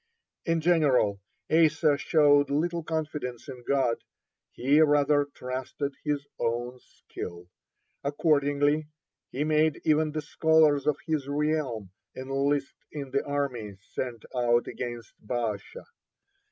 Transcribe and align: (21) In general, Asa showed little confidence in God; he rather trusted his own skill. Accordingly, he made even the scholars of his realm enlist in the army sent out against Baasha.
(21) 0.45 0.55
In 0.57 0.61
general, 0.61 1.21
Asa 1.51 1.95
showed 1.95 2.49
little 2.49 2.81
confidence 2.81 3.47
in 3.47 3.61
God; 3.67 3.97
he 4.51 4.81
rather 4.81 5.25
trusted 5.35 5.93
his 6.03 6.25
own 6.39 6.79
skill. 6.79 7.45
Accordingly, 8.03 8.87
he 9.29 9.43
made 9.43 9.79
even 9.83 10.11
the 10.11 10.23
scholars 10.23 10.87
of 10.87 10.97
his 11.05 11.27
realm 11.27 11.91
enlist 12.15 12.73
in 12.91 13.11
the 13.11 13.23
army 13.23 13.77
sent 13.93 14.25
out 14.35 14.65
against 14.65 15.13
Baasha. 15.23 15.85